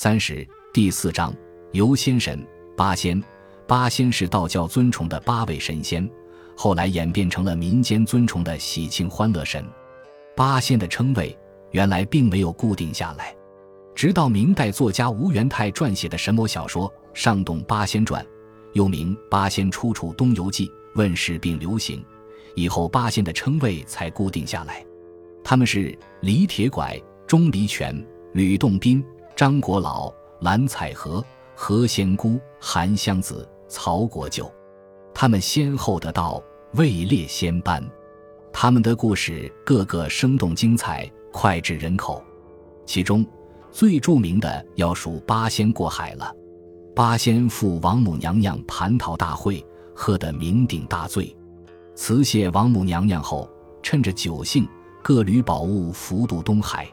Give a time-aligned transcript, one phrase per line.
[0.00, 1.34] 三十第四章
[1.72, 3.20] 游仙神八仙。
[3.66, 6.08] 八仙是道教尊崇的八位神仙，
[6.56, 9.66] 后来演变成了民间尊崇的喜庆欢乐神。
[10.36, 11.36] 八仙的称谓
[11.72, 13.34] 原来并没有固定下来，
[13.92, 18.24] 直到明代作家吴元泰撰写的神魔小说《上洞八仙传》，
[18.74, 22.04] 又名《八仙出处东游记》问世并流行，
[22.54, 24.86] 以后八仙的称谓才固定下来。
[25.42, 26.96] 他们是李铁拐、
[27.26, 28.00] 钟离权、
[28.34, 29.04] 吕洞宾。
[29.38, 31.24] 张国老、蓝采和、
[31.54, 34.52] 何仙姑、韩湘子、曹国舅，
[35.14, 36.42] 他们先后得到，
[36.74, 37.80] 位列仙班。
[38.52, 42.20] 他们的故事个个生动精彩，脍炙人口。
[42.84, 43.24] 其中
[43.70, 46.34] 最著名的要数八仙过海了。
[46.92, 51.32] 八仙赴王母娘娘蟠桃大会，喝得酩酊大醉，
[51.94, 53.48] 辞谢王母娘娘后，
[53.84, 54.68] 趁着酒兴，
[55.00, 56.92] 各履宝物，浮渡东海。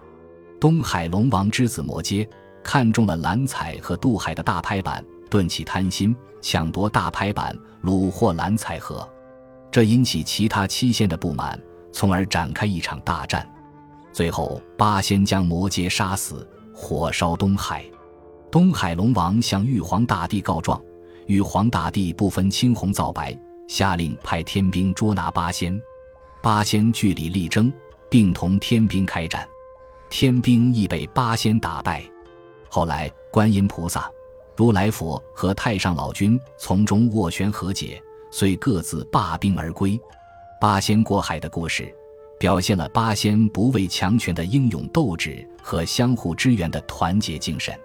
[0.60, 2.28] 东海龙王之子摩揭
[2.64, 9.08] 看中了蓝采和渡海的大拍板，顿起贪心，抢夺大拍板，虏获蓝采和。
[9.70, 11.62] 这引起其他七仙的不满，
[11.92, 13.48] 从而展开一场大战。
[14.14, 17.86] 最后，八仙将摩羯杀死，火烧东海。
[18.50, 20.82] 东海龙王向玉皇大帝告状，
[21.28, 25.78] 玉皇大帝不分青红皂白，下令派天兵捉拿八仙。
[26.42, 27.72] 八仙据理力争，
[28.10, 29.46] 并同天兵开战。
[30.10, 32.04] 天兵亦被八仙打败，
[32.70, 34.10] 后来观音菩萨、
[34.56, 40.00] 如来佛和太上老君从中斡旋和解，遂各自罢兵而归。
[40.62, 41.94] 八仙过海的故事，
[42.40, 47.78] 表现了八仙不畏强权的英勇斗志和相互支援的团结精神。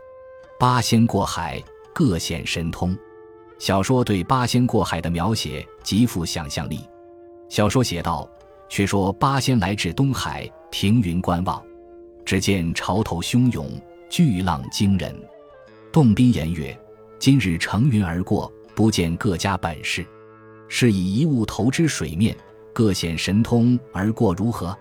[0.58, 2.96] 八仙过海，各显神通。
[3.58, 6.80] 小说对八仙过海的描写极富想象力。
[7.48, 8.28] 小说写道
[8.70, 11.62] ：“却说八仙来至东海，停云观望。”
[12.30, 13.68] 只见潮头汹涌，
[14.08, 15.12] 巨浪惊人。
[15.90, 16.78] 洞宾言曰
[17.18, 20.06] ：“今日乘云而过，不见各家本事，
[20.68, 22.36] 是以一物投之水面，
[22.72, 24.78] 各显神通而过，如何？”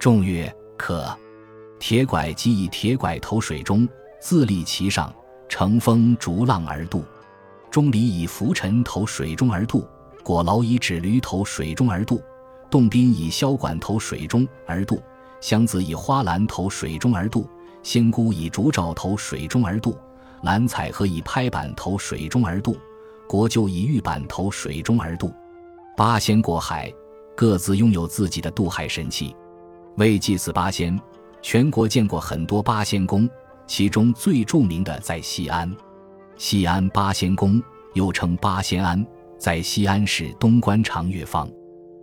[0.00, 1.16] 众曰：“可。”
[1.78, 3.88] 铁拐即以铁拐投水中，
[4.20, 5.14] 自立其上，
[5.48, 7.04] 乘风逐浪而渡。
[7.70, 9.86] 钟离以浮尘投水中而渡，
[10.24, 12.20] 果劳以纸驴投水中而渡，
[12.68, 15.00] 洞宾以箫管投水中而渡。
[15.40, 17.48] 湘子以花篮投水中而渡，
[17.82, 19.96] 仙姑以竹罩投水中而渡，
[20.42, 22.76] 蓝采和以拍板投水中而渡，
[23.26, 25.32] 国舅以玉板投水中而渡。
[25.96, 26.92] 八仙过海，
[27.34, 29.34] 各自拥有自己的渡海神器。
[29.96, 30.98] 为祭祀八仙，
[31.42, 33.28] 全国建过很多八仙宫，
[33.66, 35.70] 其中最著名的在西安。
[36.36, 37.62] 西安八仙宫
[37.94, 39.04] 又称八仙庵，
[39.38, 41.50] 在西安市东关长乐坊，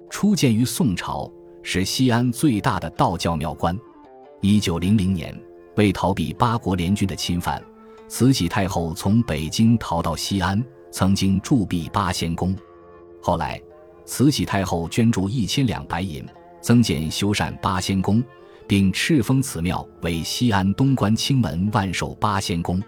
[0.10, 1.32] 初建于宋朝。
[1.70, 3.78] 是西安最大的道教庙观。
[4.40, 5.38] 一九零零年，
[5.76, 7.62] 为逃避八国联军的侵犯，
[8.08, 12.56] 慈禧太后从北京逃到西安，曾经驻跸八仙宫。
[13.22, 13.62] 后来，
[14.06, 16.26] 慈禧太后捐助一千两白银，
[16.62, 18.24] 增建修缮八仙宫，
[18.66, 22.82] 并敕封此庙为西安东关清门万寿八仙宫。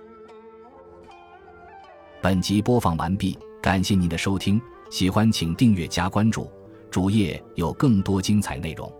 [2.22, 4.57] 本集播放完毕，感谢您的收听，
[4.89, 6.50] 喜欢请订阅加关注。
[6.89, 8.91] 主页有更多精彩内容。